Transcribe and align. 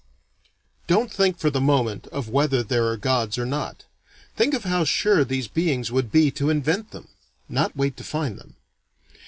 Don't 0.87 1.11
think 1.13 1.37
for 1.37 1.51
the 1.51 1.61
moment 1.61 2.07
of 2.07 2.27
whether 2.27 2.63
there 2.63 2.87
are 2.87 2.97
gods 2.97 3.37
or 3.37 3.45
not; 3.45 3.85
think 4.35 4.55
of 4.55 4.63
how 4.63 4.83
sure 4.83 5.23
these 5.23 5.47
beings 5.47 5.91
would 5.91 6.11
be 6.11 6.31
to 6.31 6.49
invent 6.49 6.89
them. 6.89 7.07
(Not 7.47 7.75
wait 7.77 7.97
to 7.97 8.03
find 8.03 8.39
them.) 8.39 8.55